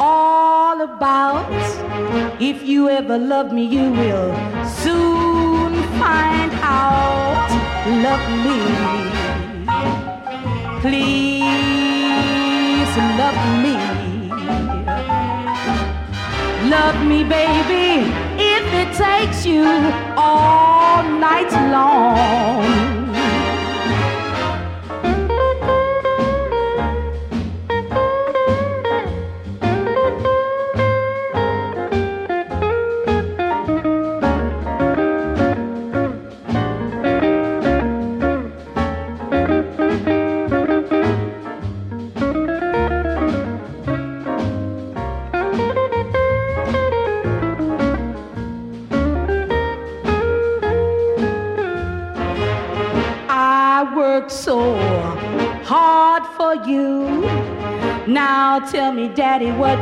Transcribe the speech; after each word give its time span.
all 0.00 0.80
about. 0.80 1.50
If 2.40 2.62
you 2.62 2.88
ever 2.88 3.18
love 3.18 3.52
me, 3.52 3.64
you 3.64 3.90
will 3.92 4.34
soon 4.66 5.74
find 5.98 6.52
out. 6.62 7.48
Love 8.06 8.26
me. 8.44 8.58
Please 10.80 12.08
love 13.22 13.40
me. 13.64 13.76
Love 16.70 16.98
me, 17.06 17.24
baby, 17.24 18.04
if 18.36 18.64
it 18.74 18.90
takes 18.94 19.46
you 19.46 19.64
all 20.16 21.02
night 21.02 21.50
long. 21.72 22.87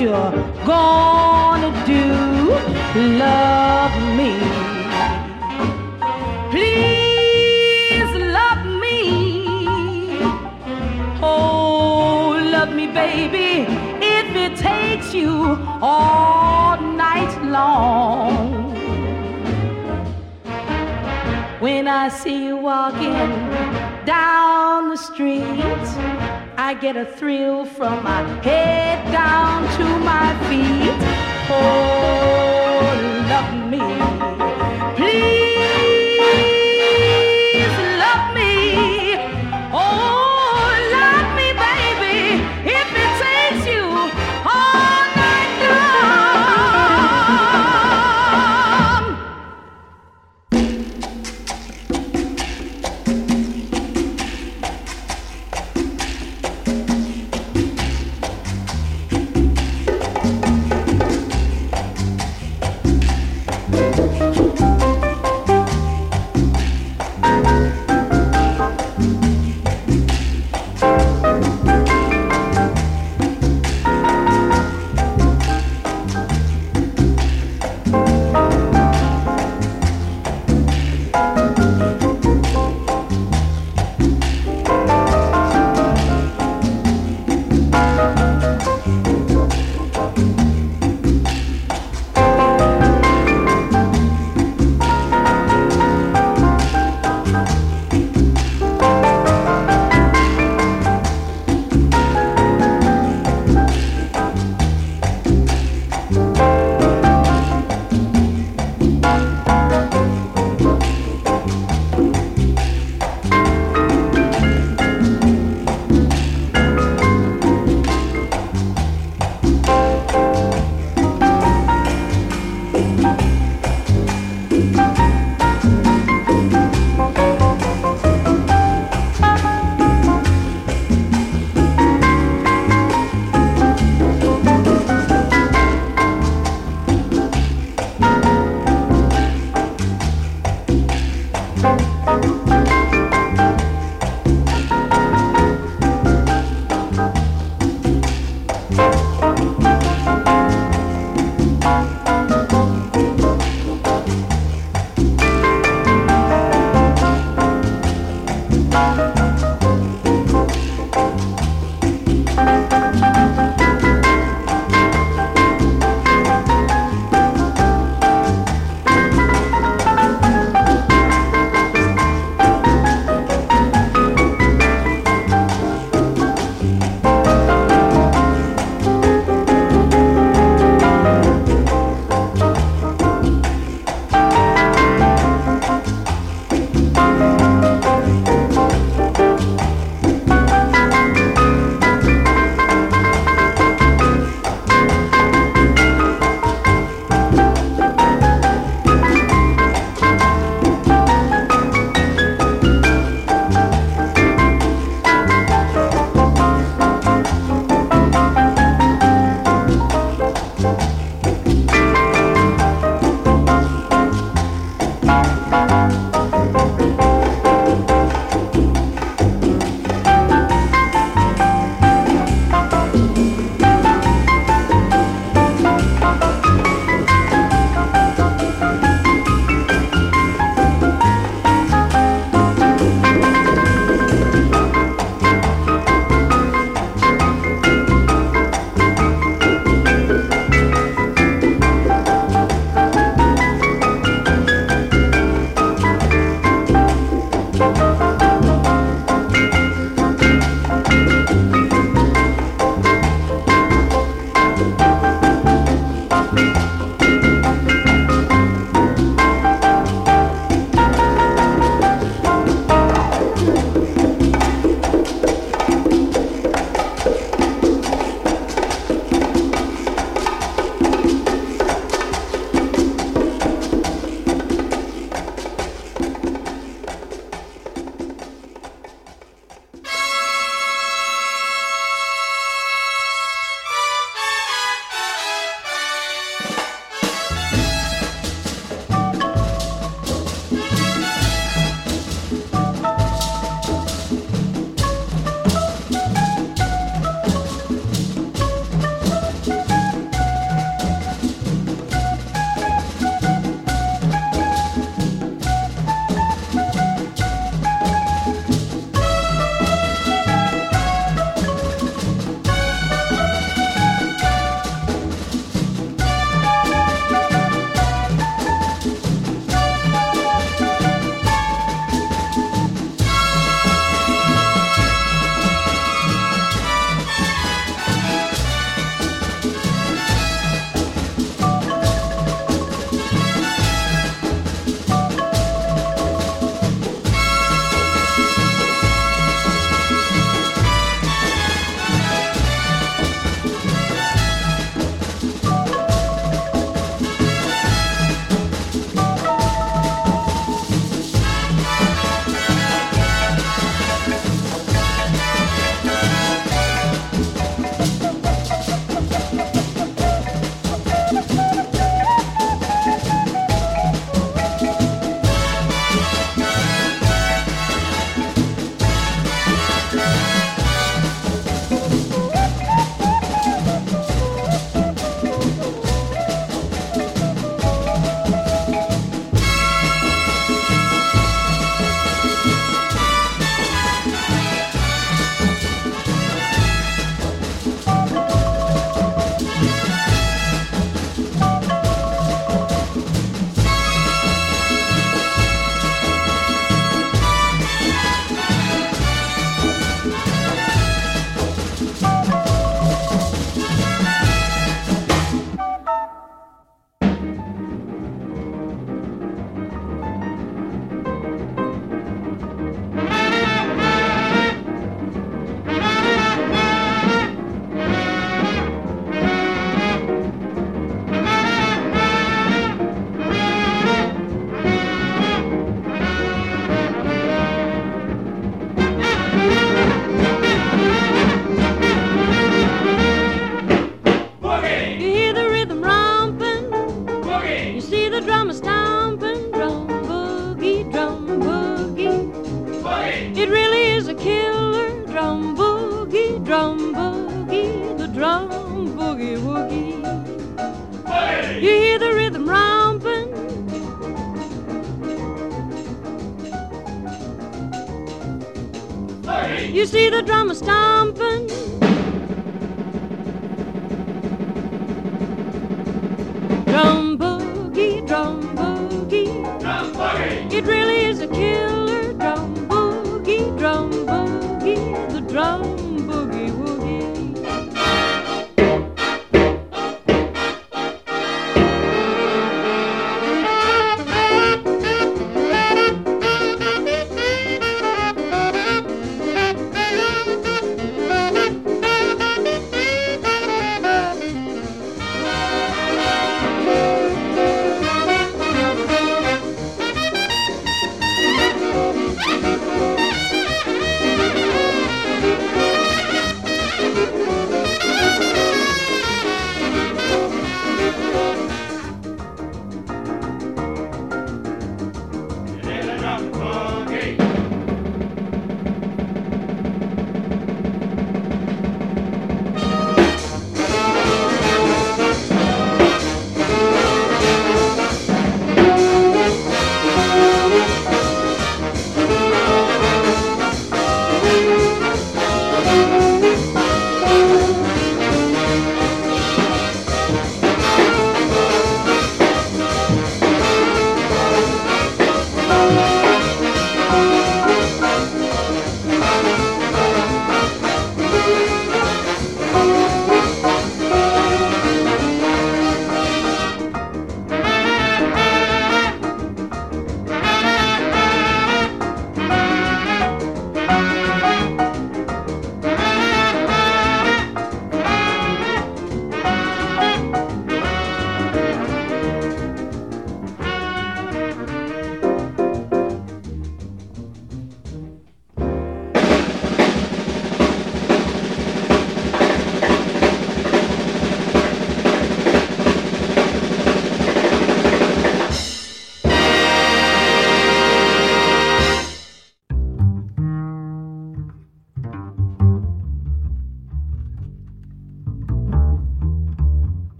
You're 0.00 0.30
gonna 0.64 1.72
do. 1.84 2.50
Love 3.18 3.96
me. 4.16 4.32
Please 6.50 8.12
love 8.38 8.64
me. 8.80 10.18
Oh, 11.20 12.40
love 12.52 12.72
me, 12.74 12.86
baby, 12.86 13.66
if 14.00 14.36
it 14.36 14.56
takes 14.56 15.12
you 15.12 15.58
all 15.82 16.80
night 16.80 17.34
long. 17.42 18.74
When 21.60 21.88
I 21.88 22.08
see 22.08 22.46
you 22.46 22.56
walking 22.56 23.32
down 24.04 24.90
the 24.90 24.96
street, 24.96 25.88
I 26.56 26.76
get 26.80 26.96
a 26.96 27.04
thrill 27.04 27.64
from 27.64 28.04
my 28.04 28.22
head 28.42 28.77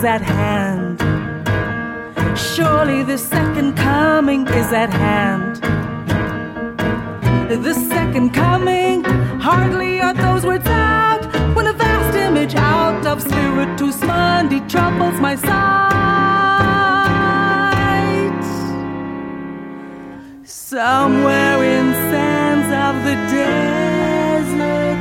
is 0.00 0.04
at 0.04 0.22
hand. 0.22 0.98
Surely 2.38 3.02
the 3.02 3.18
second 3.18 3.76
coming 3.76 4.46
is 4.48 4.72
at 4.72 4.88
hand. 4.88 5.56
The 7.66 7.74
second 7.74 8.30
coming, 8.32 9.04
hardly 9.48 10.00
are 10.00 10.14
those 10.14 10.46
words 10.46 10.66
out 10.68 11.22
when 11.54 11.66
a 11.66 11.74
vast 11.74 12.16
image 12.16 12.54
out 12.54 13.04
of 13.06 13.20
Spiritus 13.20 14.00
Mundi 14.02 14.60
troubles 14.72 15.20
my 15.20 15.36
sight. 15.36 15.50
Somewhere 20.44 21.58
in 21.76 21.92
sands 22.10 22.68
of 22.86 22.94
the 23.08 23.16
desert, 23.36 25.00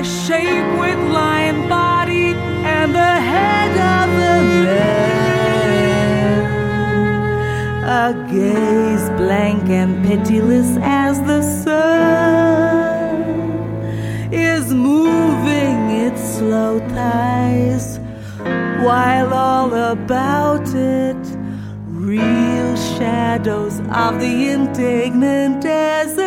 a 0.00 0.02
shape 0.02 0.70
with 0.80 0.98
lion 1.12 1.68
body 1.68 2.34
and 2.76 2.92
the 2.92 3.12
head 3.30 3.72
of 3.98 4.01
gaze 8.32 9.08
blank 9.20 9.68
and 9.68 10.04
pitiless 10.06 10.78
as 10.80 11.20
the 11.22 11.42
sun 11.42 13.22
is 14.32 14.72
moving 14.72 15.90
its 16.06 16.22
slow 16.38 16.78
thighs, 16.94 17.98
while 18.86 19.34
all 19.34 19.72
about 19.74 20.66
it 20.74 21.22
reel 21.88 22.76
shadows 22.96 23.80
of 24.04 24.18
the 24.18 24.48
indignant 24.50 25.62
desert 25.62 26.21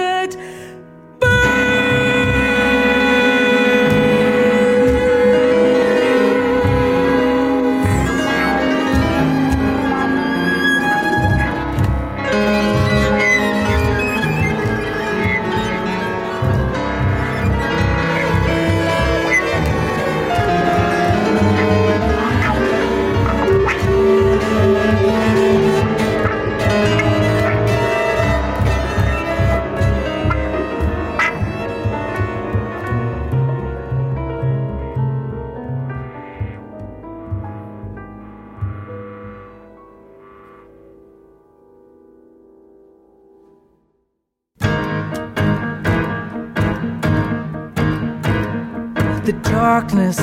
darkness 49.86 50.18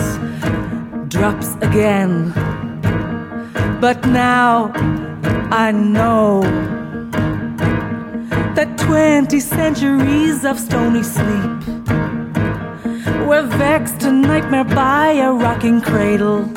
drops 1.09 1.55
again. 1.61 2.33
But 3.81 4.05
now 4.07 4.73
I 5.51 5.73
know 5.73 6.43
that 8.55 8.77
20 8.79 9.39
centuries 9.41 10.45
of 10.45 10.59
stony 10.59 11.03
sleep 11.03 11.67
were 13.29 13.47
vexed 13.47 14.01
to 14.01 14.13
nightmare 14.13 14.65
by 14.65 15.13
a 15.13 15.33
rocking 15.33 15.81
cradle. 15.81 16.51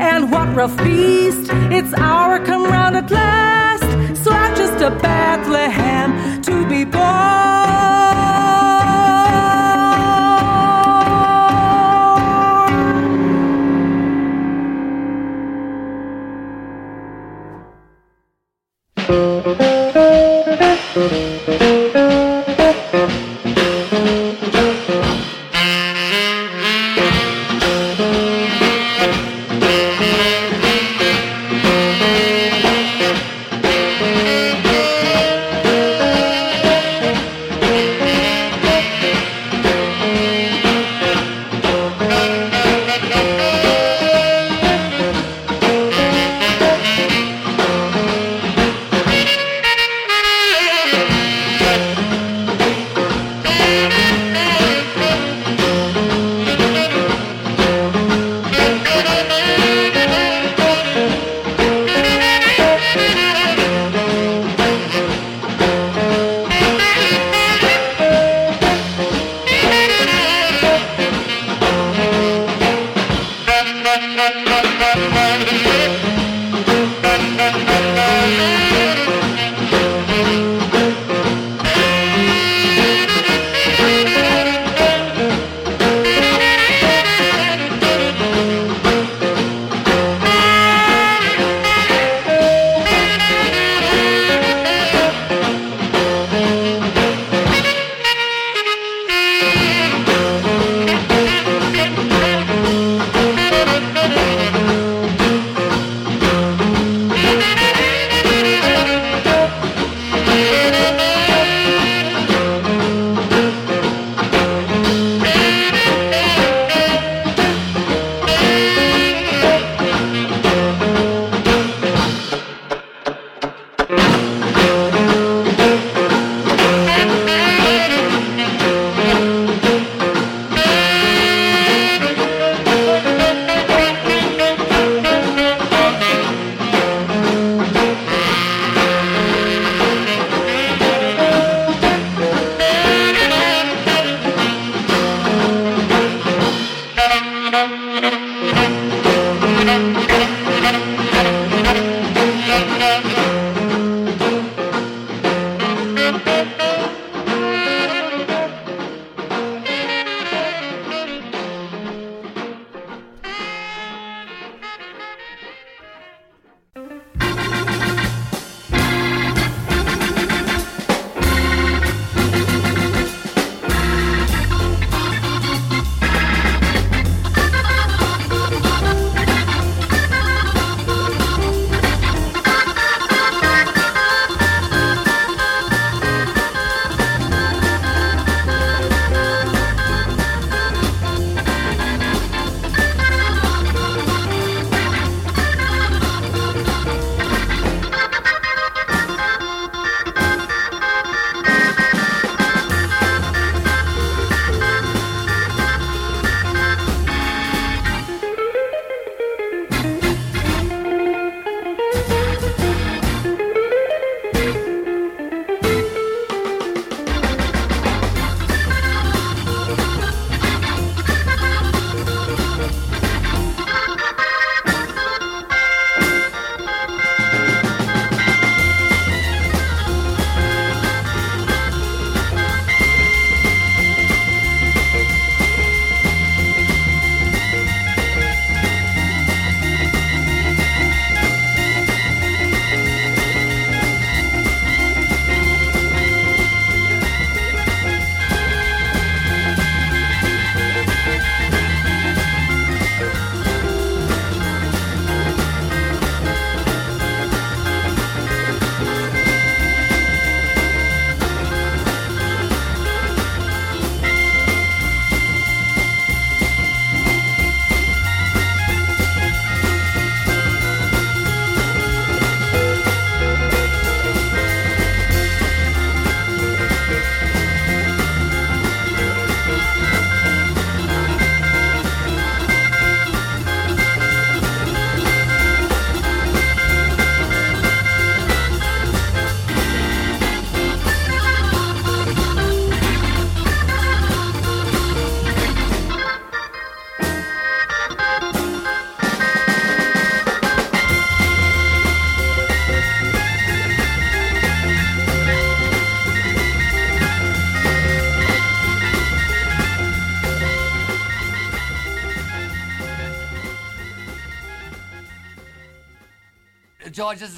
And 0.00 0.30
what 0.30 0.54
rough 0.56 0.76
beast, 0.78 1.50
it's 1.70 1.92
hour 1.94 2.38
come 2.44 2.64
round 2.64 2.96
at 2.96 3.10
last. 3.10 3.84
So 4.24 4.30
I'm 4.30 4.56
just 4.56 4.80
a 4.80 4.90
Bethlehem 4.90 6.40
to 6.42 6.66
be 6.66 6.84
born. 6.84 7.63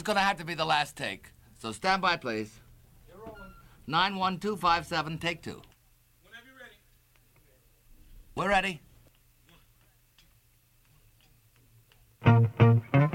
going 0.06 0.16
to 0.16 0.22
have 0.22 0.36
to 0.38 0.44
be 0.44 0.54
the 0.54 0.64
last 0.64 0.96
take. 0.96 1.32
So 1.58 1.72
stand 1.72 2.00
by, 2.00 2.16
please. 2.16 2.60
You're 3.08 3.18
rolling. 3.18 3.52
91257, 3.88 5.18
take 5.18 5.42
two. 5.42 5.60
Whenever 6.22 6.46
you're 6.46 6.56
ready. 6.58 6.76
We're 8.36 8.48
ready. 8.48 8.80
One, 12.22 12.50
two, 12.58 12.64
one, 12.64 12.82
two. 12.92 13.05